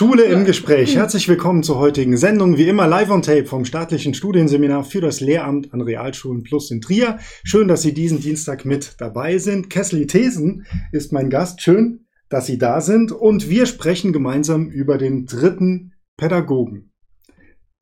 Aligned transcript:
Schule 0.00 0.24
im 0.24 0.46
Gespräch. 0.46 0.96
Herzlich 0.96 1.28
willkommen 1.28 1.62
zur 1.62 1.78
heutigen 1.78 2.16
Sendung. 2.16 2.56
Wie 2.56 2.66
immer 2.66 2.86
live 2.86 3.10
on 3.10 3.20
tape 3.20 3.44
vom 3.44 3.66
staatlichen 3.66 4.14
Studienseminar 4.14 4.82
für 4.82 5.02
das 5.02 5.20
Lehramt 5.20 5.74
an 5.74 5.82
Realschulen 5.82 6.42
Plus 6.42 6.70
in 6.70 6.80
Trier. 6.80 7.18
Schön, 7.44 7.68
dass 7.68 7.82
Sie 7.82 7.92
diesen 7.92 8.18
Dienstag 8.18 8.64
mit 8.64 8.94
dabei 8.96 9.36
sind. 9.36 9.68
Kessli 9.68 10.06
Thesen 10.06 10.64
ist 10.90 11.12
mein 11.12 11.28
Gast. 11.28 11.60
Schön, 11.60 12.06
dass 12.30 12.46
Sie 12.46 12.56
da 12.56 12.80
sind. 12.80 13.12
Und 13.12 13.50
wir 13.50 13.66
sprechen 13.66 14.14
gemeinsam 14.14 14.70
über 14.70 14.96
den 14.96 15.26
dritten 15.26 15.92
Pädagogen. 16.16 16.94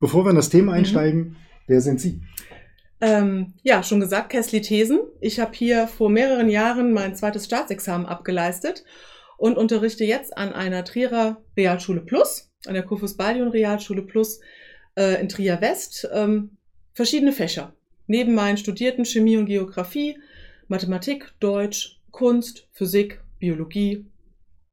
Bevor 0.01 0.25
wir 0.25 0.31
in 0.31 0.37
das 0.37 0.49
Thema 0.49 0.73
mhm. 0.73 0.79
einsteigen, 0.79 1.21
mhm. 1.21 1.37
wer 1.69 1.81
sind 1.81 2.01
Sie? 2.01 2.21
Ähm, 3.01 3.55
ja, 3.63 3.85
schon 3.85 4.01
gesagt, 4.01 4.31
Kessli 4.31 4.61
Thesen. 4.61 4.99
Ich 5.21 5.39
habe 5.39 5.53
hier 5.55 5.87
vor 5.87 6.11
mehreren 6.11 6.49
Jahren 6.49 6.93
mein 6.93 7.15
zweites 7.15 7.45
Staatsexamen 7.45 8.09
abgeleistet 8.09 8.83
und 9.39 9.57
unterrichte 9.57 10.05
jetzt 10.05 10.37
an 10.37 10.53
einer 10.53 10.85
Trierer 10.85 11.43
Realschule 11.57 12.03
Plus, 12.03 12.51
an 12.67 12.75
der 12.75 12.83
Kufus 12.83 13.17
Balion 13.17 13.49
Realschule 13.49 14.03
Plus 14.03 14.41
äh, 14.97 15.19
in 15.21 15.29
Trier 15.31 15.61
West, 15.63 16.07
ähm, 16.13 16.59
verschiedene 16.93 17.33
Fächer. 17.33 17.73
Neben 18.07 18.35
meinen 18.35 18.59
studierten 18.59 19.05
Chemie 19.05 19.37
und 19.37 19.47
Geografie, 19.47 20.19
Mathematik, 20.67 21.33
Deutsch, 21.41 22.01
Kunst, 22.11 22.69
Physik, 22.73 23.23
Biologie, 23.39 24.07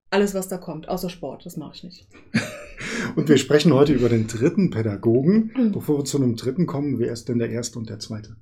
alles, 0.09 0.33
was 0.33 0.47
da 0.47 0.57
kommt, 0.57 0.89
außer 0.89 1.09
Sport, 1.09 1.45
das 1.45 1.57
mache 1.57 1.75
ich 1.75 1.83
nicht. 1.83 2.07
und 3.15 3.29
wir 3.29 3.37
sprechen 3.37 3.73
heute 3.73 3.93
über 3.93 4.09
den 4.09 4.27
dritten 4.27 4.71
Pädagogen. 4.71 5.51
Mhm. 5.55 5.71
Bevor 5.73 5.99
wir 5.99 6.05
zu 6.05 6.17
einem 6.17 6.35
dritten 6.35 6.65
kommen, 6.65 6.97
wer 6.97 7.11
ist 7.11 7.29
denn 7.29 7.37
der 7.37 7.51
erste 7.51 7.77
und 7.77 7.89
der 7.89 7.99
zweite? 7.99 8.35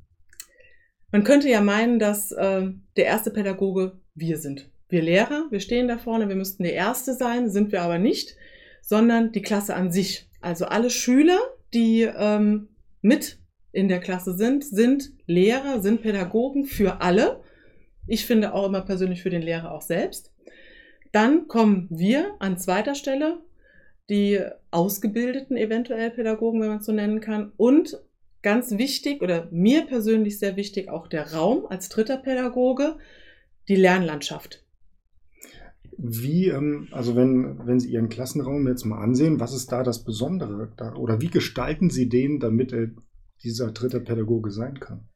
Man 1.11 1.23
könnte 1.23 1.49
ja 1.49 1.61
meinen, 1.61 1.99
dass 1.99 2.31
äh, 2.31 2.69
der 2.95 3.05
erste 3.05 3.29
Pädagoge 3.31 3.99
wir 4.15 4.37
sind 4.37 4.72
wir 4.93 5.01
Lehrer, 5.01 5.47
wir 5.49 5.59
stehen 5.59 5.89
da 5.89 5.97
vorne, 5.97 6.29
wir 6.29 6.37
müssten 6.37 6.63
der 6.63 6.73
Erste 6.73 7.13
sein, 7.13 7.49
sind 7.49 7.73
wir 7.73 7.81
aber 7.81 7.99
nicht, 7.99 8.37
sondern 8.81 9.33
die 9.33 9.41
Klasse 9.41 9.75
an 9.75 9.91
sich. 9.91 10.29
Also 10.39 10.65
alle 10.65 10.89
Schüler, 10.89 11.39
die 11.73 12.03
ähm, 12.03 12.69
mit 13.01 13.39
in 13.73 13.89
der 13.89 13.99
Klasse 13.99 14.33
sind, 14.33 14.63
sind 14.63 15.11
Lehrer, 15.25 15.81
sind 15.81 16.01
Pädagogen 16.01 16.63
für 16.63 17.01
alle. 17.01 17.41
Ich 18.07 18.25
finde 18.25 18.53
auch 18.53 18.67
immer 18.67 18.81
persönlich 18.81 19.21
für 19.21 19.29
den 19.29 19.41
Lehrer 19.41 19.71
auch 19.71 19.81
selbst. 19.81 20.31
Dann 21.11 21.47
kommen 21.47 21.87
wir 21.89 22.35
an 22.39 22.57
zweiter 22.57 22.95
Stelle, 22.95 23.39
die 24.09 24.39
ausgebildeten 24.71 25.57
eventuell 25.57 26.11
Pädagogen, 26.11 26.61
wenn 26.61 26.69
man 26.69 26.79
es 26.79 26.85
so 26.85 26.91
nennen 26.91 27.19
kann. 27.19 27.51
Und 27.57 27.99
ganz 28.41 28.77
wichtig 28.77 29.21
oder 29.21 29.47
mir 29.51 29.85
persönlich 29.85 30.37
sehr 30.37 30.55
wichtig 30.55 30.89
auch 30.89 31.07
der 31.07 31.33
Raum 31.33 31.65
als 31.65 31.89
dritter 31.89 32.17
Pädagoge, 32.17 32.97
die 33.67 33.75
Lernlandschaft. 33.75 34.62
Wie, 35.97 36.47
ähm, 36.47 36.87
also 36.91 37.15
wenn, 37.15 37.59
wenn 37.65 37.79
Sie 37.79 37.91
Ihren 37.91 38.09
Klassenraum 38.09 38.67
jetzt 38.67 38.85
mal 38.85 39.01
ansehen, 39.01 39.39
was 39.39 39.53
ist 39.53 39.71
da 39.71 39.83
das 39.83 40.03
Besondere? 40.03 40.71
Da, 40.77 40.95
oder 40.95 41.21
wie 41.21 41.29
gestalten 41.29 41.89
Sie 41.89 42.09
den, 42.09 42.39
damit 42.39 42.73
er 42.73 42.89
dieser 43.43 43.71
dritte 43.71 43.99
Pädagoge 43.99 44.51
sein 44.51 44.79
kann? 44.79 45.07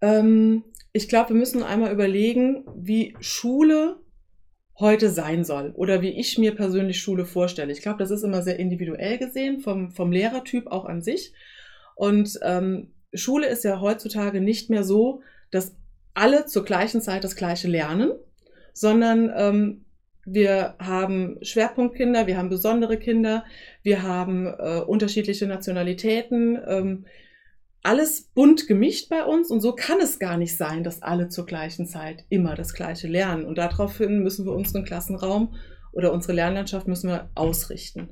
Ähm, 0.00 0.64
ich 0.92 1.08
glaube, 1.08 1.30
wir 1.30 1.36
müssen 1.36 1.62
einmal 1.62 1.92
überlegen, 1.92 2.64
wie 2.76 3.16
Schule 3.20 3.96
heute 4.78 5.08
sein 5.08 5.44
soll 5.44 5.72
oder 5.76 6.02
wie 6.02 6.18
ich 6.18 6.36
mir 6.36 6.54
persönlich 6.54 7.00
Schule 7.00 7.26
vorstelle. 7.26 7.72
Ich 7.72 7.80
glaube, 7.80 7.98
das 7.98 8.10
ist 8.10 8.24
immer 8.24 8.42
sehr 8.42 8.58
individuell 8.58 9.18
gesehen, 9.18 9.60
vom, 9.60 9.92
vom 9.92 10.10
Lehrertyp 10.10 10.66
auch 10.66 10.84
an 10.84 11.00
sich. 11.00 11.32
Und 11.94 12.38
ähm, 12.42 12.92
Schule 13.12 13.46
ist 13.46 13.64
ja 13.64 13.80
heutzutage 13.80 14.40
nicht 14.40 14.70
mehr 14.70 14.82
so, 14.82 15.22
dass 15.50 15.76
alle 16.12 16.46
zur 16.46 16.64
gleichen 16.64 17.00
Zeit 17.00 17.24
das 17.24 17.36
gleiche 17.36 17.68
lernen, 17.68 18.12
sondern 18.72 19.32
ähm, 19.36 19.84
wir 20.26 20.74
haben 20.78 21.38
Schwerpunktkinder, 21.42 22.26
wir 22.26 22.36
haben 22.36 22.48
besondere 22.48 22.98
Kinder, 22.98 23.44
wir 23.82 24.02
haben 24.02 24.46
äh, 24.46 24.80
unterschiedliche 24.86 25.46
Nationalitäten, 25.46 26.58
ähm, 26.66 27.04
alles 27.82 28.30
bunt 28.34 28.66
gemischt 28.66 29.10
bei 29.10 29.24
uns 29.24 29.50
und 29.50 29.60
so 29.60 29.74
kann 29.74 30.00
es 30.00 30.18
gar 30.18 30.38
nicht 30.38 30.56
sein, 30.56 30.84
dass 30.84 31.02
alle 31.02 31.28
zur 31.28 31.44
gleichen 31.44 31.86
Zeit 31.86 32.24
immer 32.30 32.54
das 32.54 32.72
Gleiche 32.72 33.08
lernen. 33.08 33.44
Und 33.44 33.58
daraufhin 33.58 34.22
müssen 34.22 34.46
wir 34.46 34.52
unseren 34.52 34.84
Klassenraum 34.84 35.54
oder 35.92 36.12
unsere 36.12 36.32
Lernlandschaft 36.32 36.88
müssen 36.88 37.10
wir 37.10 37.30
ausrichten. 37.34 38.08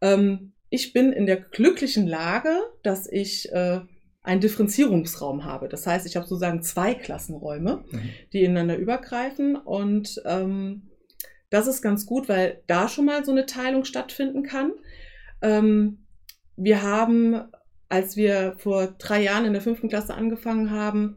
Ähm, 0.00 0.52
ich 0.70 0.92
bin 0.92 1.12
in 1.12 1.26
der 1.26 1.36
glücklichen 1.36 2.06
Lage, 2.06 2.56
dass 2.84 3.10
ich 3.10 3.50
äh, 3.50 3.80
einen 4.22 4.40
Differenzierungsraum 4.40 5.44
habe. 5.44 5.68
Das 5.68 5.86
heißt, 5.86 6.06
ich 6.06 6.14
habe 6.14 6.26
sozusagen 6.26 6.62
zwei 6.62 6.94
Klassenräume, 6.94 7.84
mhm. 7.90 8.10
die 8.32 8.44
ineinander 8.44 8.76
übergreifen 8.76 9.56
und 9.56 10.22
ähm, 10.26 10.87
das 11.50 11.66
ist 11.66 11.82
ganz 11.82 12.06
gut, 12.06 12.28
weil 12.28 12.62
da 12.66 12.88
schon 12.88 13.06
mal 13.06 13.24
so 13.24 13.32
eine 13.32 13.46
Teilung 13.46 13.84
stattfinden 13.84 14.42
kann. 14.42 14.72
Ähm, 15.42 16.04
wir 16.56 16.82
haben, 16.82 17.44
als 17.88 18.16
wir 18.16 18.54
vor 18.58 18.88
drei 18.98 19.22
Jahren 19.22 19.44
in 19.44 19.52
der 19.52 19.62
fünften 19.62 19.88
Klasse 19.88 20.14
angefangen 20.14 20.70
haben, 20.70 21.16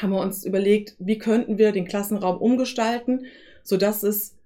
haben 0.00 0.10
wir 0.10 0.20
uns 0.20 0.44
überlegt, 0.44 0.96
wie 0.98 1.18
könnten 1.18 1.58
wir 1.58 1.72
den 1.72 1.86
Klassenraum 1.86 2.38
umgestalten, 2.38 3.26
sodass 3.62 4.02
es 4.02 4.38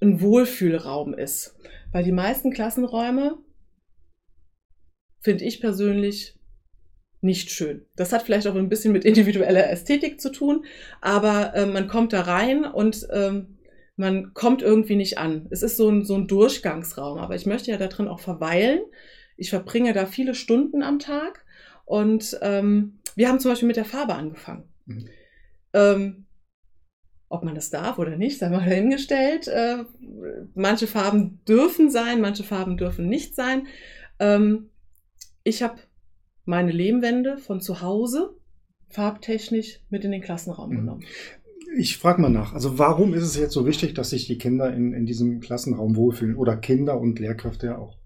ein 0.00 0.20
Wohlfühlraum 0.20 1.14
ist. 1.14 1.56
Weil 1.92 2.04
die 2.04 2.12
meisten 2.12 2.52
Klassenräume 2.52 3.38
finde 5.20 5.44
ich 5.44 5.60
persönlich 5.60 6.38
nicht 7.20 7.50
schön. 7.50 7.84
Das 7.96 8.12
hat 8.12 8.22
vielleicht 8.22 8.46
auch 8.46 8.54
ein 8.54 8.68
bisschen 8.68 8.92
mit 8.92 9.04
individueller 9.04 9.68
Ästhetik 9.68 10.20
zu 10.20 10.30
tun, 10.30 10.64
aber 11.00 11.54
äh, 11.54 11.66
man 11.66 11.88
kommt 11.88 12.12
da 12.12 12.22
rein 12.22 12.64
und 12.64 13.06
ähm, 13.12 13.58
man 14.00 14.32
kommt 14.32 14.62
irgendwie 14.62 14.96
nicht 14.96 15.18
an. 15.18 15.46
Es 15.50 15.62
ist 15.62 15.76
so 15.76 15.90
ein, 15.90 16.04
so 16.04 16.14
ein 16.14 16.26
Durchgangsraum, 16.26 17.18
aber 17.18 17.34
ich 17.34 17.44
möchte 17.44 17.70
ja 17.70 17.76
da 17.76 17.86
drin 17.86 18.08
auch 18.08 18.18
verweilen. 18.18 18.80
Ich 19.36 19.50
verbringe 19.50 19.92
da 19.92 20.06
viele 20.06 20.34
Stunden 20.34 20.82
am 20.82 20.98
Tag 20.98 21.44
und 21.84 22.38
ähm, 22.40 22.98
wir 23.14 23.28
haben 23.28 23.40
zum 23.40 23.50
Beispiel 23.50 23.68
mit 23.68 23.76
der 23.76 23.84
Farbe 23.84 24.14
angefangen. 24.14 24.64
Mhm. 24.86 25.08
Ähm, 25.74 26.26
ob 27.28 27.44
man 27.44 27.54
das 27.54 27.68
darf 27.70 27.98
oder 27.98 28.16
nicht, 28.16 28.38
sei 28.38 28.48
mal 28.48 28.64
dahingestellt. 28.64 29.48
Äh, 29.48 29.84
manche 30.54 30.86
Farben 30.86 31.44
dürfen 31.46 31.90
sein, 31.90 32.22
manche 32.22 32.42
Farben 32.42 32.78
dürfen 32.78 33.06
nicht 33.06 33.34
sein. 33.34 33.66
Ähm, 34.18 34.70
ich 35.44 35.62
habe 35.62 35.78
meine 36.46 36.72
Lehmwände 36.72 37.36
von 37.36 37.60
zu 37.60 37.82
Hause 37.82 38.34
farbtechnisch 38.88 39.80
mit 39.90 40.04
in 40.04 40.10
den 40.10 40.22
Klassenraum 40.22 40.70
mhm. 40.70 40.76
genommen 40.76 41.04
ich 41.76 41.98
frage 41.98 42.20
mal 42.20 42.30
nach. 42.30 42.52
Also 42.52 42.78
warum 42.78 43.14
ist 43.14 43.22
es 43.22 43.36
jetzt 43.36 43.52
so 43.52 43.66
wichtig, 43.66 43.94
dass 43.94 44.10
sich 44.10 44.26
die 44.26 44.38
Kinder 44.38 44.72
in, 44.72 44.92
in 44.92 45.06
diesem 45.06 45.40
Klassenraum 45.40 45.96
wohlfühlen? 45.96 46.36
Oder 46.36 46.56
Kinder 46.56 47.00
und 47.00 47.18
Lehrkräfte 47.18 47.66
ja 47.66 47.78
auch? 47.78 47.98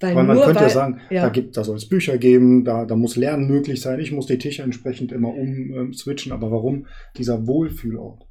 Weil, 0.00 0.16
weil 0.16 0.24
man 0.24 0.36
könnte 0.38 0.56
weil, 0.56 0.62
ja 0.62 0.68
sagen, 0.68 1.00
ja. 1.08 1.22
Da, 1.22 1.28
gibt, 1.30 1.56
da 1.56 1.64
soll 1.64 1.76
es 1.76 1.88
Bücher 1.88 2.18
geben, 2.18 2.64
da, 2.64 2.84
da 2.84 2.96
muss 2.96 3.16
Lernen 3.16 3.46
möglich 3.46 3.80
sein, 3.80 4.00
ich 4.00 4.12
muss 4.12 4.26
die 4.26 4.38
Tische 4.38 4.62
entsprechend 4.62 5.12
immer 5.12 5.34
umswitchen. 5.34 6.32
Ähm, 6.32 6.36
aber 6.36 6.50
warum 6.50 6.86
dieser 7.16 7.46
Wohlfühlort? 7.46 8.26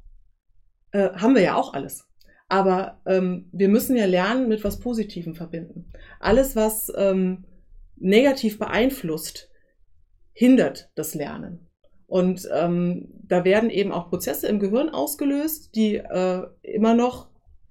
Äh, 0.92 1.10
haben 1.14 1.34
wir 1.34 1.42
ja 1.42 1.56
auch 1.56 1.74
alles. 1.74 2.06
Aber 2.48 3.00
ähm, 3.06 3.48
wir 3.52 3.68
müssen 3.68 3.96
ja 3.96 4.04
Lernen 4.04 4.48
mit 4.48 4.62
was 4.62 4.78
Positivem 4.78 5.34
verbinden. 5.34 5.90
Alles, 6.20 6.54
was 6.54 6.92
ähm, 6.96 7.44
negativ 7.96 8.58
beeinflusst, 8.58 9.50
hindert 10.32 10.90
das 10.94 11.14
Lernen. 11.14 11.68
Und 12.14 12.48
ähm, 12.52 13.08
da 13.26 13.44
werden 13.44 13.70
eben 13.70 13.90
auch 13.90 14.08
Prozesse 14.08 14.46
im 14.46 14.60
Gehirn 14.60 14.88
ausgelöst, 14.88 15.74
die 15.74 15.96
äh, 15.96 16.46
immer 16.62 16.94
noch 16.94 17.26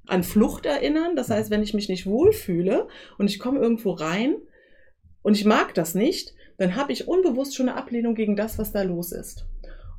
an 0.05 0.23
Flucht 0.23 0.65
erinnern. 0.65 1.15
Das 1.15 1.29
heißt, 1.29 1.49
wenn 1.49 1.63
ich 1.63 1.73
mich 1.73 1.87
nicht 1.87 2.05
wohlfühle 2.05 2.89
und 3.17 3.29
ich 3.29 3.39
komme 3.39 3.61
irgendwo 3.61 3.91
rein 3.91 4.35
und 5.21 5.37
ich 5.37 5.45
mag 5.45 5.73
das 5.75 5.95
nicht, 5.95 6.33
dann 6.57 6.75
habe 6.75 6.91
ich 6.91 7.07
unbewusst 7.07 7.55
schon 7.55 7.69
eine 7.69 7.77
Ablehnung 7.77 8.15
gegen 8.15 8.35
das, 8.35 8.57
was 8.57 8.73
da 8.73 8.81
los 8.81 9.13
ist. 9.13 9.45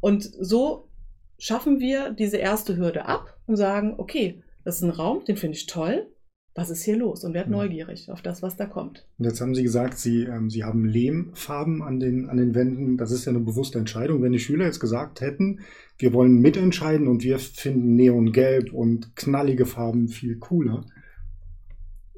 Und 0.02 0.24
so 0.38 0.90
schaffen 1.38 1.80
wir 1.80 2.10
diese 2.10 2.36
erste 2.36 2.76
Hürde 2.76 3.06
ab 3.06 3.38
und 3.46 3.56
sagen, 3.56 3.94
okay, 3.96 4.42
das 4.62 4.76
ist 4.76 4.82
ein 4.82 4.90
Raum, 4.90 5.24
den 5.24 5.38
finde 5.38 5.56
ich 5.56 5.64
toll, 5.64 6.12
was 6.54 6.70
ist 6.70 6.84
hier 6.84 6.96
los 6.96 7.24
und 7.24 7.34
werd 7.34 7.46
ja. 7.46 7.52
neugierig 7.52 8.10
auf 8.10 8.22
das, 8.22 8.40
was 8.40 8.56
da 8.56 8.66
kommt. 8.66 9.04
Und 9.18 9.24
jetzt 9.24 9.40
haben 9.40 9.54
Sie 9.54 9.64
gesagt, 9.64 9.98
Sie, 9.98 10.22
ähm, 10.22 10.50
Sie 10.50 10.62
haben 10.62 10.84
Lehmfarben 10.84 11.82
an 11.82 11.98
den, 11.98 12.28
an 12.28 12.36
den 12.36 12.54
Wänden. 12.54 12.96
Das 12.96 13.10
ist 13.10 13.24
ja 13.24 13.30
eine 13.30 13.40
bewusste 13.40 13.78
Entscheidung. 13.78 14.22
Wenn 14.22 14.32
die 14.32 14.38
Schüler 14.38 14.66
jetzt 14.66 14.78
gesagt 14.78 15.20
hätten, 15.20 15.60
wir 15.98 16.12
wollen 16.12 16.40
mitentscheiden 16.40 17.08
und 17.08 17.24
wir 17.24 17.40
finden 17.40 17.96
Neongelb 17.96 18.72
und 18.72 19.16
knallige 19.16 19.66
Farben 19.66 20.08
viel 20.08 20.38
cooler, 20.38 20.86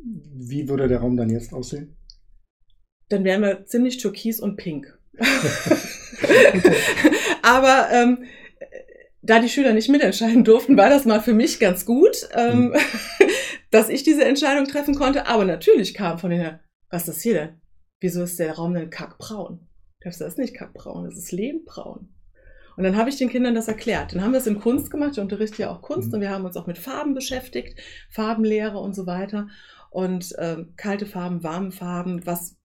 wie 0.03 0.69
würde 0.69 0.89
der 0.89 1.01
Raum 1.01 1.17
dann 1.17 1.31
jetzt 1.31 1.55
aussehen? 1.55 1.97
Dann 3.09 3.25
wären 3.25 3.41
wir 3.41 3.65
ziemlich 3.65 3.97
türkis 3.99 4.39
und 4.41 4.57
pink. 4.57 4.99
Aber 7.43 7.89
ähm, 7.91 8.25
da 9.23 9.41
die 9.41 9.49
Schüler 9.49 9.73
nicht 9.73 9.89
mitentscheiden 9.89 10.45
durften, 10.45 10.77
war 10.77 10.91
das 10.91 11.05
mal 11.05 11.21
für 11.21 11.35
mich 11.35 11.59
ganz 11.59 11.85
gut. 11.85 12.29
Ähm, 12.35 12.69
mhm. 12.69 12.75
dass 13.71 13.89
ich 13.89 14.03
diese 14.03 14.25
Entscheidung 14.25 14.67
treffen 14.67 14.95
konnte. 14.95 15.27
Aber 15.27 15.45
natürlich 15.45 15.95
kam 15.95 16.19
von 16.19 16.31
denen, 16.31 16.61
was 16.91 17.03
ist 17.03 17.17
das 17.17 17.23
hier 17.23 17.35
denn? 17.35 17.61
Wieso 18.01 18.23
ist 18.23 18.39
der 18.39 18.55
Raum 18.55 18.75
denn 18.75 18.91
kackbraun? 18.91 19.67
Das 20.01 20.21
ist 20.21 20.39
nicht 20.39 20.55
kackbraun, 20.55 21.05
das 21.05 21.17
ist 21.17 21.33
lehmbraun. 21.33 22.13
Und 22.77 22.85
dann 22.85 22.97
habe 22.97 23.09
ich 23.09 23.17
den 23.17 23.31
Kindern 23.31 23.55
das 23.55 23.69
erklärt. 23.69 24.15
Dann 24.15 24.23
haben 24.23 24.33
wir 24.33 24.39
es 24.39 24.47
in 24.47 24.61
Kunst 24.61 24.91
gemacht. 24.91 25.13
Ich 25.15 25.21
unterrichte 25.21 25.63
ja 25.63 25.71
auch 25.71 25.81
Kunst 25.81 26.09
mhm. 26.09 26.15
und 26.15 26.21
wir 26.21 26.31
haben 26.31 26.45
uns 26.45 26.57
auch 26.57 26.67
mit 26.67 26.79
Farben 26.79 27.15
beschäftigt, 27.15 27.81
Farbenlehre 28.11 28.79
und 28.79 28.95
so 28.95 29.07
weiter. 29.07 29.49
Und 29.91 30.35
ähm, 30.39 30.75
kalte 30.77 31.07
Farben, 31.07 31.43
warme 31.43 31.73
Farben, 31.73 32.27
was 32.27 32.57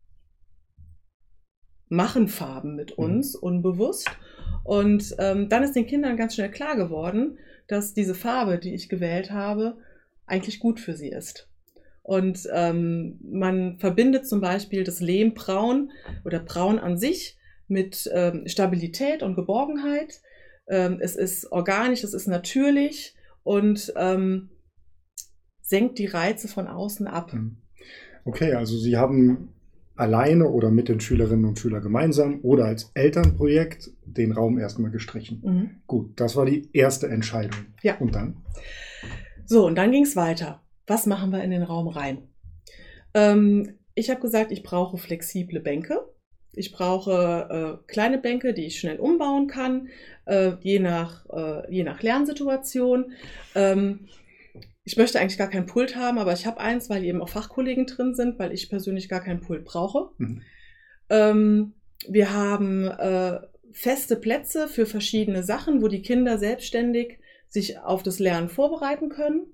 machen 1.88 2.28
Farben 2.28 2.76
mit 2.76 2.98
mhm. 2.98 3.06
uns 3.06 3.36
mhm. 3.36 3.40
unbewusst. 3.42 4.10
Und 4.64 5.16
ähm, 5.18 5.48
dann 5.48 5.64
ist 5.64 5.76
den 5.76 5.88
Kindern 5.88 6.18
ganz 6.18 6.36
schnell 6.36 6.52
klar 6.52 6.76
geworden, 6.76 7.38
dass 7.68 7.94
diese 7.94 8.16
Farbe, 8.16 8.60
die 8.60 8.74
ich 8.74 8.90
gewählt 8.90 9.32
habe, 9.32 9.78
eigentlich 10.32 10.60
gut 10.60 10.80
für 10.80 10.96
sie 10.96 11.10
ist. 11.10 11.50
Und 12.04 12.48
ähm, 12.52 13.20
man 13.22 13.78
verbindet 13.78 14.28
zum 14.28 14.42
Beispiel 14.42 14.84
das 14.84 15.02
Lehmbraun 15.02 15.92
oder 16.26 16.40
Braun 16.40 16.80
an 16.80 16.98
sich 16.98 17.38
mit 17.68 18.10
ähm, 18.14 18.48
Stabilität 18.48 19.22
und 19.22 19.36
Geborgenheit. 19.36 20.22
Ähm, 20.68 20.98
es 21.00 21.16
ist 21.16 21.52
organisch, 21.52 22.04
es 22.04 22.14
ist 22.14 22.28
natürlich 22.28 23.16
und 23.44 23.94
ähm, 23.96 24.50
senkt 25.62 26.00
die 26.00 26.08
Reize 26.08 26.48
von 26.48 26.68
außen 26.68 27.08
ab. 27.08 27.34
Mhm. 27.34 27.58
Okay, 28.26 28.54
also 28.54 28.78
Sie 28.78 28.98
haben 28.98 29.50
alleine 29.96 30.50
oder 30.50 30.72
mit 30.72 30.90
den 30.90 31.00
Schülerinnen 31.00 31.46
und 31.46 31.60
Schülern 31.60 31.82
gemeinsam 31.82 32.40
oder 32.42 32.66
als 32.66 32.92
Elternprojekt 32.96 33.92
den 34.06 34.32
Raum 34.32 34.58
erstmal 34.58 34.92
gestrichen. 34.92 35.42
Mhm. 35.44 35.70
Gut, 35.86 36.20
das 36.20 36.36
war 36.36 36.46
die 36.46 36.70
erste 36.74 37.08
Entscheidung. 37.08 37.60
Ja. 37.84 37.98
Und 38.00 38.16
dann? 38.16 38.38
So, 39.46 39.66
und 39.66 39.76
dann 39.76 39.92
ging 39.92 40.04
es 40.04 40.16
weiter. 40.16 40.62
Was 40.88 41.06
machen 41.06 41.32
wir 41.32 41.44
in 41.44 41.52
den 41.52 41.64
Raum 41.64 41.88
rein? 41.88 42.28
Ähm, 43.14 43.78
ich 43.96 44.10
habe 44.10 44.22
gesagt, 44.22 44.52
ich 44.52 44.64
brauche 44.64 44.98
flexible 44.98 45.60
Bänke. 45.60 46.00
Ich 46.54 46.72
brauche 46.72 47.80
äh, 47.82 47.92
kleine 47.92 48.18
Bänke, 48.18 48.54
die 48.54 48.66
ich 48.66 48.80
schnell 48.80 49.00
umbauen 49.00 49.48
kann, 49.48 49.88
äh, 50.26 50.54
je, 50.62 50.80
nach, 50.80 51.26
äh, 51.30 51.74
je 51.74 51.84
nach 51.84 52.02
Lernsituation. 52.02 53.14
Ähm, 53.56 54.08
ich 54.84 54.98
möchte 54.98 55.20
eigentlich 55.20 55.38
gar 55.38 55.50
kein 55.50 55.66
Pult 55.66 55.96
haben, 55.96 56.18
aber 56.18 56.34
ich 56.34 56.46
habe 56.46 56.60
eins, 56.60 56.90
weil 56.90 57.06
eben 57.06 57.22
auch 57.22 57.30
Fachkollegen 57.30 57.86
drin 57.86 58.16
sind, 58.16 58.40
weil 58.40 58.52
ich 58.52 58.70
persönlich 58.70 59.08
gar 59.08 59.22
kein 59.22 59.40
Pult 59.40 59.64
brauche. 59.64 60.10
Mhm. 60.18 60.42
Ähm, 61.10 61.74
wir 62.08 62.34
haben 62.34 62.88
äh, 62.88 63.40
feste 63.72 64.16
Plätze 64.16 64.68
für 64.68 64.86
verschiedene 64.86 65.44
Sachen, 65.44 65.82
wo 65.82 65.88
die 65.88 66.02
Kinder 66.02 66.38
selbstständig 66.38 67.20
sich 67.52 67.78
auf 67.80 68.02
das 68.02 68.20
Lernen 68.20 68.50
vorbereiten 68.50 69.10
können. 69.10 69.54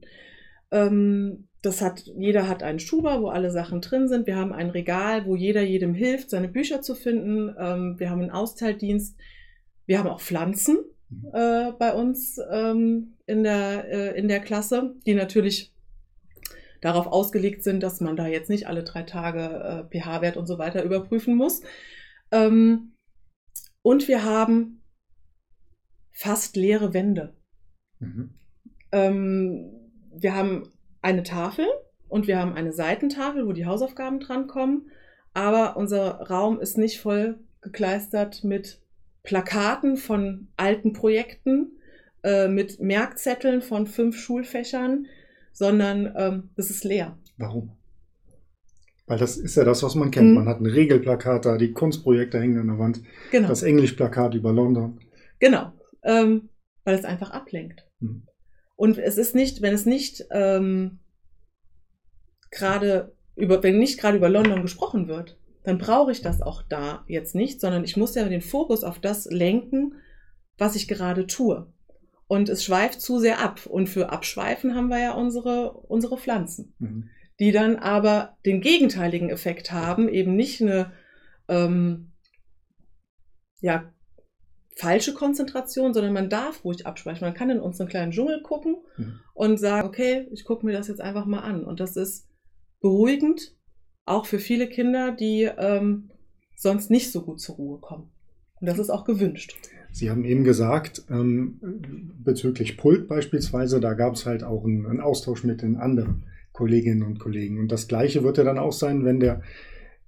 Ähm, 0.71 1.47
das 1.61 1.81
hat, 1.81 2.03
jeder 2.05 2.47
hat 2.47 2.63
einen 2.63 2.79
Schuber, 2.79 3.21
wo 3.21 3.27
alle 3.29 3.51
Sachen 3.51 3.81
drin 3.81 4.07
sind. 4.07 4.27
Wir 4.27 4.35
haben 4.35 4.53
ein 4.53 4.69
Regal, 4.69 5.25
wo 5.25 5.35
jeder 5.35 5.63
jedem 5.63 5.93
hilft, 5.93 6.29
seine 6.29 6.47
Bücher 6.47 6.81
zu 6.81 6.95
finden. 6.95 7.53
Ähm, 7.59 7.95
wir 7.97 8.09
haben 8.09 8.21
einen 8.21 8.31
Austeildienst. 8.31 9.17
Wir 9.85 9.99
haben 9.99 10.07
auch 10.07 10.21
Pflanzen 10.21 10.77
mhm. 11.09 11.29
äh, 11.33 11.71
bei 11.77 11.93
uns 11.93 12.39
ähm, 12.51 13.17
in, 13.25 13.43
der, 13.43 13.85
äh, 13.89 14.19
in 14.19 14.27
der 14.27 14.39
Klasse, 14.39 14.95
die 15.05 15.15
natürlich 15.15 15.73
darauf 16.81 17.07
ausgelegt 17.07 17.63
sind, 17.63 17.81
dass 17.81 18.01
man 18.01 18.15
da 18.15 18.27
jetzt 18.27 18.49
nicht 18.49 18.67
alle 18.67 18.83
drei 18.83 19.01
Tage 19.01 19.87
äh, 19.91 19.99
pH-Wert 19.99 20.37
und 20.37 20.45
so 20.45 20.59
weiter 20.59 20.83
überprüfen 20.83 21.35
muss. 21.35 21.61
Ähm, 22.31 22.93
und 23.81 24.07
wir 24.07 24.23
haben 24.23 24.83
fast 26.11 26.55
leere 26.55 26.93
Wände. 26.93 27.36
Mhm. 27.99 28.29
Ähm, 28.91 29.69
wir 30.13 30.35
haben 30.35 30.71
eine 31.01 31.23
Tafel 31.23 31.65
und 32.09 32.27
wir 32.27 32.39
haben 32.39 32.53
eine 32.53 32.73
Seitentafel, 32.73 33.45
wo 33.47 33.53
die 33.53 33.65
Hausaufgaben 33.65 34.19
drankommen. 34.19 34.89
Aber 35.33 35.77
unser 35.77 36.21
Raum 36.21 36.59
ist 36.59 36.77
nicht 36.77 36.99
voll 36.99 37.37
gekleistert 37.61 38.43
mit 38.43 38.81
Plakaten 39.23 39.97
von 39.97 40.47
alten 40.57 40.93
Projekten, 40.93 41.77
äh, 42.23 42.47
mit 42.47 42.79
Merkzetteln 42.79 43.61
von 43.61 43.87
fünf 43.87 44.17
Schulfächern, 44.17 45.05
sondern 45.51 46.13
ähm, 46.15 46.49
es 46.55 46.69
ist 46.69 46.83
leer. 46.83 47.17
Warum? 47.37 47.71
Weil 49.05 49.17
das 49.17 49.37
ist 49.37 49.55
ja 49.55 49.63
das, 49.63 49.83
was 49.83 49.95
man 49.95 50.11
kennt. 50.11 50.29
Mhm. 50.29 50.35
Man 50.35 50.47
hat 50.47 50.59
ein 50.59 50.65
Regelplakat 50.65 51.45
da, 51.45 51.57
die 51.57 51.71
Kunstprojekte 51.71 52.39
hängen 52.39 52.59
an 52.59 52.67
der 52.67 52.79
Wand, 52.79 53.01
genau. 53.31 53.47
das 53.47 53.63
Englischplakat 53.63 54.35
über 54.35 54.51
London. 54.51 54.99
Genau, 55.39 55.71
ähm, 56.03 56.49
weil 56.87 56.95
es 56.95 57.03
einfach 57.03 57.31
ablenkt. 57.31 57.85
Mhm. 57.99 58.23
Und 58.77 58.97
es 58.97 59.17
ist 59.17 59.35
nicht, 59.35 59.61
wenn 59.61 59.73
es 59.73 59.85
nicht 59.85 60.23
ähm, 60.31 60.99
gerade 62.49 63.13
über, 63.35 63.61
wenn 63.61 63.77
nicht 63.77 63.99
gerade 63.99 64.15
über 64.15 64.29
London 64.29 64.61
gesprochen 64.61 65.09
wird, 65.09 65.37
dann 65.65 65.79
brauche 65.79 66.13
ich 66.13 66.21
das 66.21 66.41
auch 66.41 66.61
da 66.61 67.03
jetzt 67.09 67.35
nicht, 67.35 67.59
sondern 67.59 67.83
ich 67.83 67.97
muss 67.97 68.15
ja 68.15 68.23
den 68.23 68.39
Fokus 68.39 68.85
auf 68.85 68.99
das 68.99 69.25
lenken, 69.25 69.95
was 70.57 70.77
ich 70.77 70.87
gerade 70.87 71.27
tue. 71.27 71.67
Und 72.27 72.47
es 72.47 72.63
schweift 72.63 73.01
zu 73.01 73.19
sehr 73.19 73.43
ab. 73.43 73.65
Und 73.65 73.89
für 73.89 74.09
Abschweifen 74.09 74.73
haben 74.73 74.87
wir 74.87 74.99
ja 74.99 75.11
unsere, 75.11 75.73
unsere 75.73 76.17
Pflanzen, 76.17 76.73
mhm. 76.79 77.09
die 77.37 77.51
dann 77.51 77.75
aber 77.75 78.37
den 78.45 78.61
gegenteiligen 78.61 79.29
Effekt 79.29 79.73
haben, 79.73 80.07
eben 80.07 80.37
nicht 80.37 80.61
eine 80.61 80.93
ähm, 81.49 82.13
ja, 83.59 83.91
falsche 84.77 85.13
Konzentration, 85.13 85.93
sondern 85.93 86.13
man 86.13 86.29
darf 86.29 86.63
ruhig 86.63 86.85
abschweifen. 86.85 87.25
Man 87.25 87.33
kann 87.33 87.49
in 87.49 87.59
unseren 87.59 87.87
kleinen 87.87 88.11
Dschungel 88.11 88.41
gucken 88.43 88.77
mhm. 88.97 89.19
und 89.33 89.59
sagen, 89.59 89.87
okay, 89.87 90.27
ich 90.31 90.45
gucke 90.45 90.65
mir 90.65 90.73
das 90.73 90.87
jetzt 90.87 91.01
einfach 91.01 91.25
mal 91.25 91.39
an. 91.39 91.63
Und 91.63 91.79
das 91.79 91.95
ist 91.95 92.27
beruhigend, 92.79 93.55
auch 94.05 94.25
für 94.25 94.39
viele 94.39 94.67
Kinder, 94.67 95.11
die 95.11 95.49
ähm, 95.57 96.11
sonst 96.55 96.91
nicht 96.91 97.11
so 97.11 97.23
gut 97.23 97.41
zur 97.41 97.55
Ruhe 97.55 97.79
kommen. 97.79 98.11
Und 98.59 98.67
das 98.67 98.79
ist 98.79 98.89
auch 98.89 99.03
gewünscht. 99.03 99.55
Sie 99.91 100.09
haben 100.09 100.25
eben 100.25 100.43
gesagt, 100.43 101.03
ähm, 101.09 101.59
bezüglich 102.23 102.77
Pult 102.77 103.07
beispielsweise, 103.07 103.79
da 103.79 103.93
gab 103.93 104.13
es 104.13 104.25
halt 104.25 104.43
auch 104.43 104.63
einen, 104.63 104.85
einen 104.85 105.01
Austausch 105.01 105.43
mit 105.43 105.61
den 105.61 105.75
anderen 105.75 106.25
Kolleginnen 106.51 107.03
und 107.03 107.19
Kollegen. 107.19 107.59
Und 107.59 107.71
das 107.71 107.87
Gleiche 107.87 108.23
wird 108.23 108.37
ja 108.37 108.43
dann 108.43 108.59
auch 108.59 108.73
sein, 108.73 109.05
wenn 109.05 109.19
der 109.19 109.41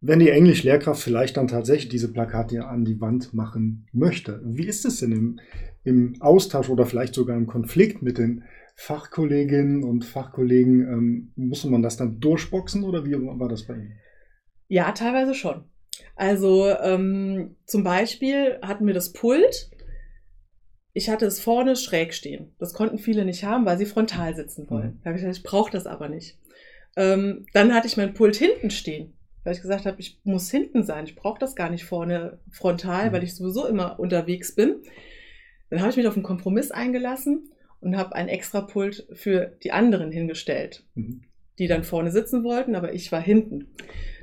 wenn 0.01 0.19
die 0.19 0.29
Englisch-Lehrkraft 0.29 1.01
vielleicht 1.01 1.37
dann 1.37 1.47
tatsächlich 1.47 1.89
diese 1.89 2.11
Plakate 2.11 2.65
an 2.65 2.85
die 2.85 3.01
Wand 3.01 3.33
machen 3.33 3.87
möchte. 3.91 4.41
Wie 4.45 4.65
ist 4.65 4.85
es 4.85 4.99
denn 4.99 5.11
im, 5.11 5.39
im 5.83 6.21
Austausch 6.21 6.69
oder 6.69 6.85
vielleicht 6.85 7.13
sogar 7.13 7.35
im 7.35 7.47
Konflikt 7.47 8.01
mit 8.01 8.17
den 8.17 8.43
Fachkolleginnen 8.75 9.83
und 9.83 10.05
Fachkollegen? 10.05 10.81
Ähm, 10.87 11.31
muss 11.35 11.65
man 11.65 11.81
das 11.81 11.97
dann 11.97 12.19
durchboxen 12.19 12.83
oder 12.83 13.05
wie 13.05 13.13
war 13.13 13.49
das 13.49 13.67
bei 13.67 13.75
Ihnen? 13.75 13.99
Ja, 14.67 14.91
teilweise 14.93 15.33
schon. 15.33 15.65
Also 16.15 16.69
ähm, 16.69 17.55
zum 17.65 17.83
Beispiel 17.83 18.59
hatten 18.61 18.87
wir 18.87 18.93
das 18.93 19.11
Pult. 19.11 19.71
Ich 20.93 21.09
hatte 21.09 21.25
es 21.25 21.39
vorne 21.39 21.75
schräg 21.75 22.13
stehen. 22.13 22.55
Das 22.57 22.73
konnten 22.73 22.99
viele 22.99 23.25
nicht 23.25 23.43
haben, 23.43 23.65
weil 23.65 23.77
sie 23.77 23.85
frontal 23.85 24.35
sitzen 24.35 24.69
wollen. 24.69 24.93
Mhm. 24.93 24.99
Da 25.03 25.05
habe 25.09 25.17
ich 25.17 25.23
gesagt, 25.23 25.37
ich 25.37 25.43
brauche 25.43 25.71
das 25.71 25.85
aber 25.85 26.07
nicht. 26.07 26.37
Ähm, 26.95 27.45
dann 27.53 27.73
hatte 27.73 27.87
ich 27.87 27.97
mein 27.97 28.13
Pult 28.13 28.35
hinten 28.35 28.69
stehen 28.69 29.13
weil 29.43 29.53
ich 29.53 29.61
gesagt 29.61 29.85
habe, 29.85 29.99
ich 29.99 30.19
muss 30.23 30.51
hinten 30.51 30.83
sein, 30.83 31.05
ich 31.05 31.15
brauche 31.15 31.39
das 31.39 31.55
gar 31.55 31.69
nicht 31.69 31.85
vorne 31.85 32.39
frontal, 32.51 33.09
mhm. 33.09 33.13
weil 33.13 33.23
ich 33.23 33.35
sowieso 33.35 33.67
immer 33.67 33.99
unterwegs 33.99 34.55
bin. 34.55 34.75
Dann 35.69 35.81
habe 35.81 35.91
ich 35.91 35.97
mich 35.97 36.07
auf 36.07 36.15
einen 36.15 36.23
Kompromiss 36.23 36.71
eingelassen 36.71 37.51
und 37.79 37.97
habe 37.97 38.15
ein 38.15 38.27
extra 38.27 38.61
Pult 38.61 39.07
für 39.13 39.57
die 39.63 39.71
anderen 39.71 40.11
hingestellt, 40.11 40.83
mhm. 40.95 41.21
die 41.57 41.67
dann 41.67 41.83
vorne 41.83 42.11
sitzen 42.11 42.43
wollten, 42.43 42.75
aber 42.75 42.93
ich 42.93 43.11
war 43.11 43.21
hinten. 43.21 43.67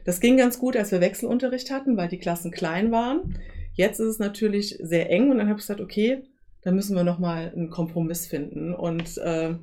Das 0.04 0.20
ging 0.20 0.36
ganz 0.36 0.58
gut, 0.58 0.76
als 0.76 0.92
wir 0.92 1.00
Wechselunterricht 1.00 1.70
hatten, 1.70 1.96
weil 1.96 2.08
die 2.08 2.18
Klassen 2.18 2.50
klein 2.50 2.92
waren. 2.92 3.38
Jetzt 3.74 4.00
ist 4.00 4.06
es 4.06 4.18
natürlich 4.18 4.78
sehr 4.80 5.10
eng 5.10 5.30
und 5.30 5.38
dann 5.38 5.48
habe 5.48 5.58
ich 5.58 5.66
gesagt, 5.66 5.80
okay, 5.80 6.22
dann 6.62 6.74
müssen 6.74 6.96
wir 6.96 7.04
nochmal 7.04 7.52
einen 7.54 7.70
Kompromiss 7.70 8.26
finden. 8.26 8.74
Und 8.74 9.18
äh, 9.18 9.54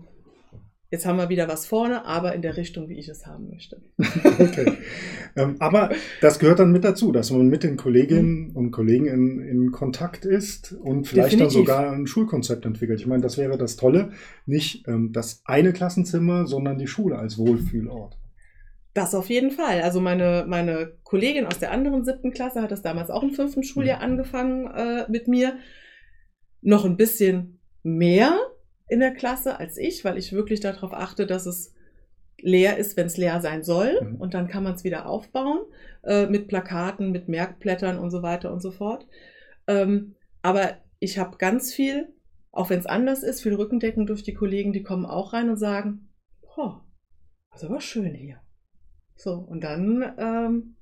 Jetzt 0.94 1.08
haben 1.08 1.18
wir 1.18 1.28
wieder 1.28 1.48
was 1.48 1.66
vorne, 1.66 2.06
aber 2.06 2.36
in 2.36 2.44
der 2.44 2.56
Richtung, 2.56 2.88
wie 2.88 3.00
ich 3.00 3.10
es 3.10 3.26
haben 3.26 3.50
möchte. 3.50 3.82
okay. 4.40 4.74
Ähm, 5.36 5.56
aber 5.58 5.90
das 6.22 6.38
gehört 6.38 6.60
dann 6.60 6.72
mit 6.72 6.84
dazu, 6.84 7.12
dass 7.12 7.32
man 7.32 7.48
mit 7.48 7.64
den 7.64 7.78
Kolleginnen 7.78 8.50
mhm. 8.50 8.56
und 8.56 8.70
Kollegen 8.70 9.08
in, 9.08 9.40
in, 9.40 9.72
Kontakt 9.72 10.24
ist 10.24 10.72
und 10.74 11.08
vielleicht 11.08 11.32
Definitiv. 11.32 11.56
dann 11.56 11.66
sogar 11.66 11.92
ein 11.92 12.06
Schulkonzept 12.06 12.68
entwickelt. 12.68 13.00
Ich 13.00 13.08
meine, 13.08 13.24
das 13.24 13.40
wäre 13.40 13.58
das 13.58 13.76
Tolle. 13.76 14.12
Nicht 14.46 14.88
ähm, 14.88 15.12
das 15.12 15.42
eine 15.46 15.74
Klassenzimmer, 15.74 16.46
sondern 16.46 16.78
die 16.78 16.86
Schule 16.86 17.18
als 17.18 17.40
Wohlfühlort. 17.40 18.16
Das 18.94 19.16
auf 19.16 19.32
jeden 19.32 19.50
Fall. 19.50 19.82
Also 19.82 20.00
meine, 20.00 20.46
meine 20.48 20.94
Kollegin 21.02 21.48
aus 21.48 21.58
der 21.58 21.72
anderen 21.72 22.06
siebten 22.06 22.30
Klasse 22.30 22.62
hat 22.62 22.70
das 22.70 22.84
damals 22.84 23.10
auch 23.10 23.24
im 23.24 23.32
fünften 23.32 23.64
Schuljahr 23.64 23.98
mhm. 23.98 24.04
angefangen 24.04 24.68
äh, 24.68 25.10
mit 25.10 25.28
mir. 25.28 25.58
Noch 26.62 26.86
ein 26.86 26.98
bisschen 26.98 27.62
mehr, 27.82 28.38
in 28.94 29.00
der 29.00 29.14
Klasse 29.14 29.60
als 29.60 29.78
ich, 29.78 30.06
weil 30.06 30.20
ich 30.20 30.34
wirklich 30.34 30.60
darauf 30.60 30.94
achte, 30.94 31.26
dass 31.26 31.48
es 31.48 31.74
leer 32.38 32.78
ist, 32.78 32.96
wenn 32.96 33.08
es 33.08 33.18
leer 33.18 33.42
sein 33.42 33.64
soll. 33.64 34.00
Mhm. 34.02 34.16
Und 34.18 34.36
dann 34.36 34.48
kann 34.48 34.64
man 34.64 34.76
es 34.76 34.84
wieder 34.84 35.08
aufbauen 35.08 35.62
äh, 36.04 36.28
mit 36.28 36.48
Plakaten, 36.48 37.12
mit 37.12 37.28
Merkblättern 37.28 37.98
und 37.98 38.12
so 38.12 38.22
weiter 38.22 38.54
und 38.54 38.62
so 38.62 38.70
fort. 38.70 39.08
Ähm, 39.66 40.14
aber 40.44 40.78
ich 41.00 41.18
habe 41.18 41.38
ganz 41.38 41.74
viel, 41.74 42.14
auch 42.52 42.70
wenn 42.70 42.80
es 42.80 42.86
anders 42.86 43.24
ist, 43.24 43.42
viel 43.42 43.56
Rückendeckung 43.56 44.06
durch 44.06 44.22
die 44.22 44.36
Kollegen, 44.36 44.74
die 44.74 44.84
kommen 44.84 45.08
auch 45.08 45.34
rein 45.34 45.50
und 45.50 45.58
sagen, 45.58 46.10
oh, 46.56 46.74
das 47.50 47.64
ist 47.64 47.70
aber 47.70 47.82
schön 47.82 48.14
hier. 48.14 48.42
So, 49.16 49.34
und 49.34 49.64
dann 49.64 50.14
ähm, 50.20 50.76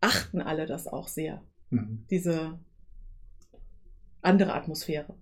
achten 0.00 0.40
alle 0.40 0.66
das 0.66 0.88
auch 0.88 1.06
sehr. 1.06 1.44
Mhm. 1.70 2.06
Diese 2.10 2.58
andere 4.20 4.52
Atmosphäre. 4.54 5.14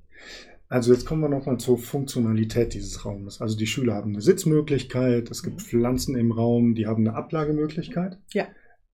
Also 0.69 0.93
jetzt 0.93 1.07
kommen 1.07 1.23
wir 1.23 1.29
nochmal 1.29 1.59
zur 1.59 1.79
Funktionalität 1.79 2.75
dieses 2.75 3.05
Raumes. 3.05 3.41
Also 3.41 3.57
die 3.57 3.67
Schüler 3.67 3.95
haben 3.95 4.13
eine 4.13 4.21
Sitzmöglichkeit, 4.21 5.31
es 5.31 5.43
gibt 5.43 5.57
Mhm. 5.57 5.61
Pflanzen 5.61 6.17
im 6.17 6.31
Raum, 6.31 6.75
die 6.75 6.87
haben 6.87 7.07
eine 7.07 7.17
Ablagemöglichkeit. 7.17 8.19
Ja. 8.33 8.47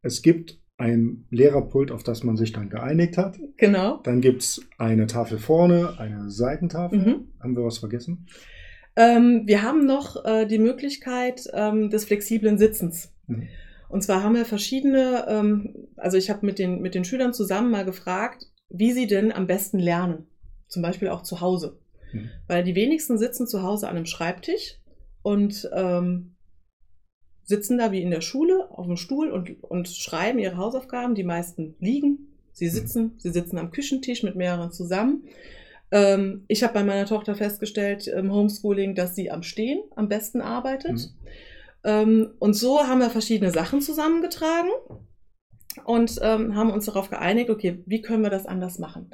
Es 0.03 0.23
gibt 0.23 0.61
ein 0.77 1.27
Lehrerpult, 1.31 1.91
auf 1.91 2.03
das 2.03 2.25
man 2.25 2.37
sich 2.37 2.53
dann 2.53 2.69
geeinigt 2.69 3.17
hat. 3.17 3.39
Genau. 3.57 4.01
Dann 4.03 4.21
gibt 4.21 4.43
es 4.43 4.61
eine 4.79 5.07
Tafel 5.07 5.39
vorne, 5.39 5.99
eine 5.99 6.31
Seitentafel. 6.31 6.99
Mhm. 6.99 7.29
Haben 7.41 7.57
wir 7.57 7.65
was 7.65 7.79
vergessen? 7.79 8.27
Ähm, 8.97 9.43
wir 9.47 9.63
haben 9.63 9.85
noch 9.87 10.25
äh, 10.25 10.47
die 10.47 10.59
Möglichkeit 10.59 11.49
ähm, 11.53 11.91
des 11.91 12.05
flexiblen 12.05 12.59
Sitzens. 12.59 13.13
Mhm. 13.27 13.49
Und 13.89 14.03
zwar 14.03 14.23
haben 14.23 14.35
wir 14.35 14.45
verschiedene, 14.45 15.27
ähm, 15.29 15.89
also 15.97 16.17
ich 16.17 16.31
habe 16.31 16.47
mit 16.47 16.59
den, 16.59 16.81
mit 16.81 16.95
den 16.95 17.05
Schülern 17.05 17.33
zusammen 17.33 17.71
mal 17.71 17.85
gefragt, 17.85 18.47
wie 18.69 18.93
sie 18.93 19.07
denn 19.07 19.33
am 19.33 19.47
besten 19.47 19.79
lernen. 19.79 20.27
Zum 20.75 20.83
Beispiel 20.83 21.09
auch 21.09 21.23
zu 21.23 21.41
Hause. 21.41 21.79
Mhm. 22.13 22.31
Weil 22.49 22.65
die 22.65 22.75
wenigsten 22.75 23.17
sitzen 23.17 23.47
zu 23.47 23.63
Hause 23.63 23.89
an 23.89 23.97
einem 23.97 24.07
Schreibtisch 24.07 24.81
und 25.23 25.71
ähm, 25.73 26.35
sitzen 27.45 27.79
da 27.79 27.93
wie 27.93 28.03
in 28.03 28.11
der 28.11 28.23
Schule 28.23 28.69
auf 28.73 28.87
dem 28.87 28.97
Stuhl 28.97 29.31
und, 29.31 29.63
und 29.63 29.89
schreiben 29.89 30.41
ihre 30.41 30.57
Hausaufgaben. 30.57 31.15
Die 31.15 31.23
meisten 31.23 31.77
liegen, 31.79 32.27
sie 32.53 32.69
sitzen, 32.69 33.13
sie 33.19 33.31
sitzen 33.31 33.57
am 33.57 33.71
Küchentisch 33.71 34.25
mit 34.25 34.35
mehreren 34.35 34.73
zusammen. 34.73 35.29
Ähm, 35.93 36.45
ich 36.49 36.65
habe 36.65 36.75
bei 36.75 36.83
meiner 36.83 37.07
Tochter 37.07 37.37
festgestellt 37.37 38.09
im 38.09 38.33
Homeschooling, 38.33 38.97
dass 38.97 39.15
sie 39.15 39.31
am 39.31 39.45
Stehen 39.45 39.81
am 39.95 40.09
besten 40.09 40.41
arbeitet. 40.41 40.97
Mhm. 40.97 41.29
Ähm, 41.85 42.31
und 42.41 42.55
so 42.55 42.81
haben 42.81 42.99
wir 42.99 43.11
verschiedene 43.11 43.53
Sachen 43.53 43.81
zusammengetragen 43.81 44.71
und 45.85 46.19
ähm, 46.21 46.57
haben 46.57 46.73
uns 46.73 46.87
darauf 46.87 47.11
geeinigt, 47.11 47.49
okay, 47.49 47.83
wie 47.87 48.03
können 48.03 48.25
wir 48.25 48.31
das 48.31 48.47
anders 48.47 48.81
machen? 48.81 49.11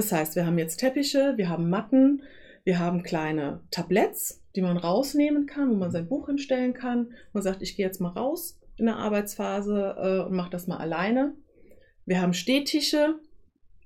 Das 0.00 0.12
heißt, 0.12 0.34
wir 0.34 0.46
haben 0.46 0.56
jetzt 0.56 0.78
Teppiche, 0.78 1.34
wir 1.36 1.50
haben 1.50 1.68
Matten, 1.68 2.22
wir 2.64 2.78
haben 2.78 3.02
kleine 3.02 3.60
Tabletts, 3.70 4.42
die 4.56 4.62
man 4.62 4.78
rausnehmen 4.78 5.44
kann, 5.44 5.70
wo 5.70 5.74
man 5.74 5.90
sein 5.90 6.08
Buch 6.08 6.26
hinstellen 6.28 6.72
kann. 6.72 7.12
Man 7.34 7.42
sagt, 7.42 7.60
ich 7.60 7.76
gehe 7.76 7.84
jetzt 7.84 8.00
mal 8.00 8.08
raus 8.08 8.58
in 8.78 8.86
der 8.86 8.96
Arbeitsphase 8.96 9.96
äh, 9.98 10.26
und 10.26 10.32
mache 10.34 10.48
das 10.48 10.66
mal 10.66 10.78
alleine. 10.78 11.34
Wir 12.06 12.22
haben 12.22 12.32
Stehtische, 12.32 13.16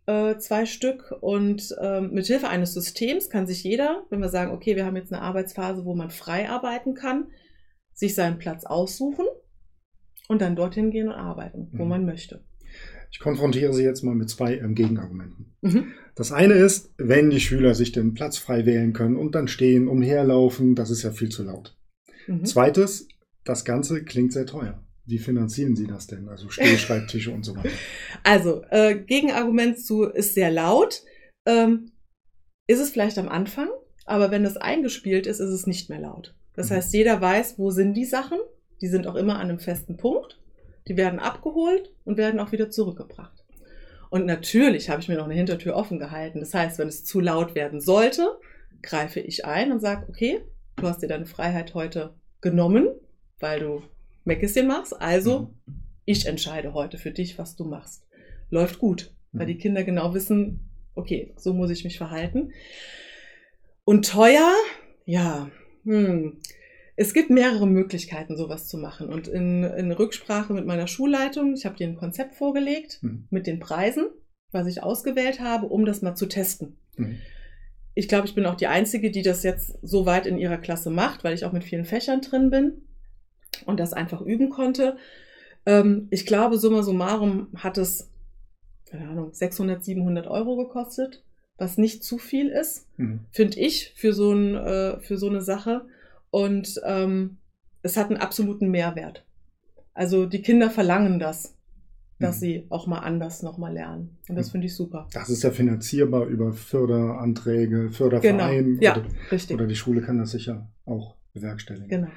äh, 0.06 0.36
zwei 0.36 0.66
Stück 0.66 1.12
und 1.20 1.74
ähm, 1.80 2.12
mit 2.12 2.26
Hilfe 2.26 2.46
eines 2.46 2.74
Systems 2.74 3.28
kann 3.28 3.48
sich 3.48 3.64
jeder, 3.64 4.04
wenn 4.10 4.20
wir 4.20 4.28
sagen, 4.28 4.52
okay, 4.52 4.76
wir 4.76 4.86
haben 4.86 4.94
jetzt 4.94 5.12
eine 5.12 5.20
Arbeitsphase, 5.20 5.84
wo 5.84 5.96
man 5.96 6.10
frei 6.10 6.48
arbeiten 6.48 6.94
kann, 6.94 7.26
sich 7.92 8.14
seinen 8.14 8.38
Platz 8.38 8.64
aussuchen 8.64 9.26
und 10.28 10.40
dann 10.40 10.54
dorthin 10.54 10.92
gehen 10.92 11.08
und 11.08 11.14
arbeiten, 11.14 11.70
wo 11.72 11.82
Mhm. 11.82 11.88
man 11.88 12.04
möchte. 12.06 12.44
Ich 13.14 13.20
konfrontiere 13.20 13.72
Sie 13.72 13.84
jetzt 13.84 14.02
mal 14.02 14.16
mit 14.16 14.28
zwei 14.28 14.58
ähm, 14.58 14.74
Gegenargumenten. 14.74 15.54
Mhm. 15.62 15.92
Das 16.16 16.32
eine 16.32 16.54
ist, 16.54 16.90
wenn 16.98 17.30
die 17.30 17.38
Schüler 17.38 17.76
sich 17.76 17.92
den 17.92 18.12
Platz 18.14 18.38
frei 18.38 18.66
wählen 18.66 18.92
können 18.92 19.16
und 19.16 19.36
dann 19.36 19.46
stehen, 19.46 19.86
umherlaufen, 19.86 20.74
das 20.74 20.90
ist 20.90 21.04
ja 21.04 21.12
viel 21.12 21.28
zu 21.28 21.44
laut. 21.44 21.76
Mhm. 22.26 22.44
Zweites, 22.44 23.06
das 23.44 23.64
Ganze 23.64 24.02
klingt 24.02 24.32
sehr 24.32 24.46
teuer. 24.46 24.82
Wie 25.06 25.18
finanzieren 25.18 25.76
Sie 25.76 25.86
das 25.86 26.08
denn? 26.08 26.28
Also 26.28 26.48
Stehschreibtische 26.48 27.30
und 27.34 27.44
so 27.44 27.54
weiter. 27.56 27.68
Also, 28.24 28.64
äh, 28.70 28.96
Gegenargument 28.96 29.78
zu 29.78 30.02
ist 30.06 30.34
sehr 30.34 30.50
laut. 30.50 31.02
Ähm, 31.46 31.92
ist 32.66 32.80
es 32.80 32.90
vielleicht 32.90 33.18
am 33.18 33.28
Anfang, 33.28 33.68
aber 34.06 34.32
wenn 34.32 34.44
es 34.44 34.56
eingespielt 34.56 35.28
ist, 35.28 35.38
ist 35.38 35.50
es 35.50 35.68
nicht 35.68 35.88
mehr 35.88 36.00
laut. 36.00 36.34
Das 36.56 36.68
Mhm. 36.68 36.74
heißt, 36.74 36.92
jeder 36.92 37.20
weiß, 37.20 37.60
wo 37.60 37.70
sind 37.70 37.94
die 37.94 38.06
Sachen. 38.06 38.38
Die 38.80 38.88
sind 38.88 39.06
auch 39.06 39.14
immer 39.14 39.36
an 39.36 39.50
einem 39.50 39.60
festen 39.60 39.96
Punkt. 39.96 40.40
Die 40.88 40.96
werden 40.96 41.18
abgeholt 41.18 41.92
und 42.04 42.16
werden 42.16 42.40
auch 42.40 42.52
wieder 42.52 42.70
zurückgebracht. 42.70 43.44
Und 44.10 44.26
natürlich 44.26 44.90
habe 44.90 45.00
ich 45.00 45.08
mir 45.08 45.16
noch 45.16 45.24
eine 45.24 45.34
Hintertür 45.34 45.74
offen 45.74 45.98
gehalten. 45.98 46.40
Das 46.40 46.54
heißt, 46.54 46.78
wenn 46.78 46.88
es 46.88 47.04
zu 47.04 47.20
laut 47.20 47.54
werden 47.54 47.80
sollte, 47.80 48.38
greife 48.82 49.20
ich 49.20 49.44
ein 49.44 49.72
und 49.72 49.80
sage, 49.80 50.06
okay, 50.08 50.40
du 50.76 50.86
hast 50.86 51.02
dir 51.02 51.08
deine 51.08 51.26
Freiheit 51.26 51.74
heute 51.74 52.14
genommen, 52.40 52.88
weil 53.40 53.60
du 53.60 53.82
Mäckeschen 54.24 54.66
machst. 54.66 55.00
Also, 55.00 55.52
ich 56.04 56.26
entscheide 56.26 56.74
heute 56.74 56.98
für 56.98 57.10
dich, 57.10 57.38
was 57.38 57.56
du 57.56 57.64
machst. 57.64 58.06
Läuft 58.50 58.78
gut, 58.78 59.12
weil 59.32 59.46
Mhm. 59.46 59.48
die 59.48 59.58
Kinder 59.58 59.84
genau 59.84 60.14
wissen, 60.14 60.60
okay, 60.94 61.32
so 61.36 61.54
muss 61.54 61.70
ich 61.70 61.82
mich 61.84 61.98
verhalten. 61.98 62.52
Und 63.84 64.08
teuer, 64.08 64.52
ja, 65.06 65.50
hm. 65.84 66.38
Es 66.96 67.12
gibt 67.12 67.30
mehrere 67.30 67.66
Möglichkeiten, 67.66 68.36
sowas 68.36 68.68
zu 68.68 68.78
machen. 68.78 69.08
Und 69.08 69.26
in, 69.26 69.64
in 69.64 69.90
Rücksprache 69.92 70.52
mit 70.52 70.64
meiner 70.66 70.86
Schulleitung, 70.86 71.54
ich 71.54 71.66
habe 71.66 71.76
dir 71.76 71.88
ein 71.88 71.96
Konzept 71.96 72.34
vorgelegt 72.36 72.98
Mhm. 73.02 73.26
mit 73.30 73.46
den 73.46 73.58
Preisen, 73.58 74.06
was 74.52 74.66
ich 74.68 74.82
ausgewählt 74.82 75.40
habe, 75.40 75.66
um 75.66 75.84
das 75.84 76.02
mal 76.02 76.14
zu 76.14 76.26
testen. 76.26 76.76
Mhm. 76.96 77.18
Ich 77.94 78.08
glaube, 78.08 78.26
ich 78.26 78.34
bin 78.34 78.46
auch 78.46 78.56
die 78.56 78.66
Einzige, 78.66 79.10
die 79.10 79.22
das 79.22 79.42
jetzt 79.42 79.78
so 79.82 80.06
weit 80.06 80.26
in 80.26 80.38
ihrer 80.38 80.58
Klasse 80.58 80.90
macht, 80.90 81.24
weil 81.24 81.34
ich 81.34 81.44
auch 81.44 81.52
mit 81.52 81.64
vielen 81.64 81.84
Fächern 81.84 82.20
drin 82.20 82.50
bin 82.50 82.82
und 83.66 83.78
das 83.80 83.92
einfach 83.92 84.20
üben 84.20 84.50
konnte. 84.50 84.96
Ähm, 85.66 86.08
ich 86.10 86.26
glaube, 86.26 86.58
summa 86.58 86.82
summarum 86.82 87.48
hat 87.56 87.78
es, 87.78 88.10
keine 88.90 89.08
Ahnung, 89.08 89.32
600, 89.32 89.82
700 89.84 90.26
Euro 90.26 90.56
gekostet, 90.56 91.24
was 91.56 91.78
nicht 91.78 92.02
zu 92.04 92.18
viel 92.18 92.48
ist, 92.48 92.86
Mhm. 92.98 93.20
finde 93.30 93.58
ich, 93.60 93.92
für 93.96 94.12
so, 94.12 94.32
ein, 94.32 94.54
äh, 94.56 95.00
für 95.00 95.16
so 95.16 95.28
eine 95.28 95.40
Sache. 95.40 95.86
Und 96.34 96.80
ähm, 96.84 97.36
es 97.82 97.96
hat 97.96 98.10
einen 98.10 98.16
absoluten 98.20 98.68
Mehrwert. 98.68 99.24
Also 99.92 100.26
die 100.26 100.42
Kinder 100.42 100.68
verlangen 100.68 101.20
das, 101.20 101.56
dass 102.18 102.36
Mhm. 102.38 102.40
sie 102.40 102.66
auch 102.70 102.88
mal 102.88 102.98
anders 102.98 103.44
nochmal 103.44 103.72
lernen. 103.72 104.18
Und 104.28 104.34
das 104.34 104.48
Mhm. 104.48 104.52
finde 104.52 104.66
ich 104.66 104.74
super. 104.74 105.06
Das 105.12 105.30
ist 105.30 105.44
ja 105.44 105.52
finanzierbar 105.52 106.26
über 106.26 106.52
Förderanträge, 106.52 107.76
Genau. 107.82 107.92
Förderverein. 107.92 108.78
Ja, 108.80 108.96
Oder, 108.96 109.06
richtig. 109.30 109.54
oder 109.54 109.68
die 109.68 109.76
Schule 109.76 110.00
kann 110.02 110.18
das 110.18 110.32
sicher 110.32 110.68
auch 110.86 111.14
bewerkstelligen. 111.34 111.88
Genau. 111.88 112.08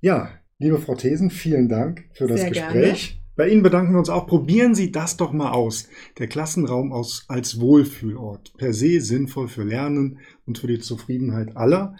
Ja, 0.00 0.30
liebe 0.58 0.78
Frau 0.78 0.96
Thesen, 0.96 1.30
vielen 1.30 1.68
Dank 1.68 2.04
für 2.14 2.26
das 2.26 2.40
Sehr 2.40 2.48
Gespräch. 2.50 3.22
Bei 3.36 3.50
Ihnen 3.50 3.62
bedanken 3.62 3.92
wir 3.92 3.98
uns 3.98 4.08
auch. 4.08 4.26
Probieren 4.26 4.74
Sie 4.74 4.90
das 4.90 5.18
doch 5.18 5.32
mal 5.32 5.52
aus. 5.52 5.88
Der 6.18 6.26
Klassenraum 6.26 6.90
aus, 6.92 7.26
als 7.28 7.60
Wohlfühlort. 7.60 8.54
Per 8.56 8.72
se 8.72 9.00
sinnvoll 9.00 9.48
für 9.48 9.62
Lernen 9.62 10.18
und 10.46 10.58
für 10.58 10.66
die 10.66 10.78
Zufriedenheit 10.78 11.54
aller. 11.56 11.96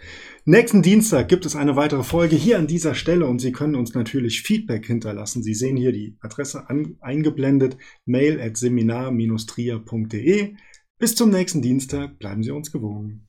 Nächsten 0.47 0.81
Dienstag 0.81 1.29
gibt 1.29 1.45
es 1.45 1.55
eine 1.55 1.77
weitere 1.77 2.03
Folge 2.05 2.37
hier 2.37 2.59
an 2.59 2.67
dieser 2.67 2.95
Stelle 2.95 3.27
und 3.27 3.41
Sie 3.41 3.53
können 3.53 3.75
uns 3.75 3.93
natürlich 3.93 4.43
Feedback 4.43 4.87
hinterlassen. 4.87 5.43
Sie 5.43 5.55
sehen 5.55 5.77
hier 5.77 5.93
die 5.93 6.17
Adresse 6.21 6.71
an, 6.71 6.97
eingeblendet. 7.01 7.77
Mail 8.07 8.41
at 8.41 8.57
seminar-trier.de. 8.57 10.55
Bis 10.99 11.15
zum 11.15 11.31
nächsten 11.31 11.61
Dienstag. 11.61 12.19
Bleiben 12.19 12.43
Sie 12.43 12.51
uns 12.51 12.73
gewogen. 12.73 13.29